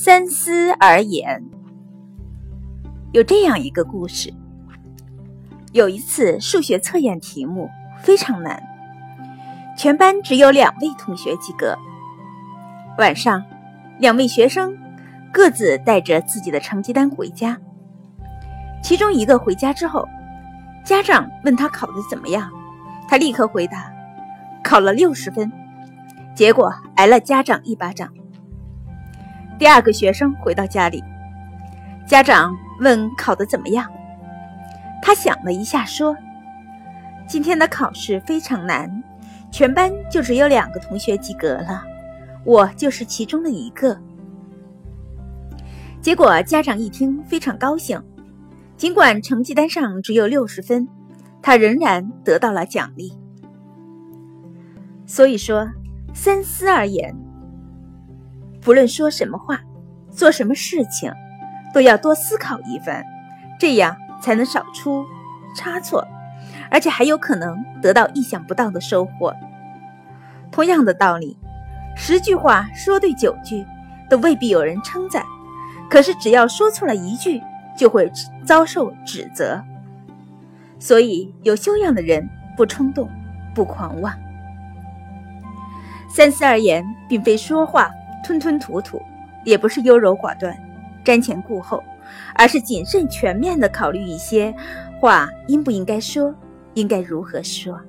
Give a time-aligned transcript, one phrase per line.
[0.00, 1.42] 三思而言。
[3.10, 4.32] 有这样一个故事：
[5.72, 7.68] 有一次数学测验题目
[8.00, 8.62] 非常难，
[9.76, 11.76] 全班只有两位同学及格。
[12.96, 13.44] 晚上，
[13.98, 14.78] 两位学生
[15.32, 17.58] 各自带着自己的成绩单回家。
[18.84, 20.06] 其中一个回家之后，
[20.84, 22.48] 家长问他考的怎么样，
[23.08, 23.92] 他立刻回答
[24.62, 25.50] ：“考了六十分。”
[26.36, 28.08] 结果挨了家长一巴掌。
[29.58, 31.02] 第二个学生回到家里，
[32.06, 33.90] 家长问考得怎么样，
[35.02, 36.16] 他想了一下说
[37.26, 39.02] ：“今天的考试非常难，
[39.50, 41.82] 全班就只有两个同学及格了，
[42.44, 43.98] 我就是其中的一个。”
[46.00, 48.00] 结果家长一听非常高兴，
[48.76, 50.86] 尽管成绩单上只有六十分，
[51.42, 53.12] 他仍然得到了奖励。
[55.04, 55.68] 所以说。
[56.14, 57.14] 三思而言，
[58.60, 59.60] 不论说什么话，
[60.10, 61.12] 做什么事情，
[61.72, 63.04] 都要多思考一番，
[63.58, 65.04] 这样才能少出
[65.54, 66.06] 差错，
[66.70, 69.34] 而且还有可能得到意想不到的收获。
[70.50, 71.38] 同样的道理，
[71.96, 73.64] 十句话说对九句，
[74.08, 75.22] 都未必有人称赞；
[75.90, 77.42] 可是只要说错了一句，
[77.76, 78.10] 就会
[78.44, 79.62] 遭受指责。
[80.78, 83.08] 所以，有修养的人不冲动，
[83.54, 84.12] 不狂妄。
[86.08, 87.90] 三思而言，并非说话
[88.24, 89.00] 吞吞吐吐，
[89.44, 90.56] 也不是优柔寡断、
[91.04, 91.82] 瞻前顾后，
[92.34, 94.54] 而是谨慎全面地考虑一些
[95.00, 96.34] 话应不应该说，
[96.74, 97.80] 应该如何说。